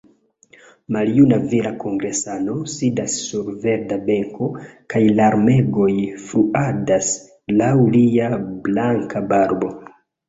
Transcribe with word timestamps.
Maljuna 0.93 1.37
vira 1.49 1.71
kongresano 1.81 2.55
sidas 2.75 3.17
sur 3.25 3.51
verda 3.65 3.99
benko 4.07 4.47
kaj 4.95 5.01
larmegoj 5.19 5.91
fluadas 6.27 7.13
laŭ 7.61 7.71
lia 7.97 8.33
blanka 8.69 9.27
barbo. 9.35 9.75